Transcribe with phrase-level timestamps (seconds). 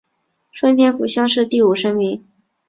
[0.51, 2.25] 顺天府乡试第五十名。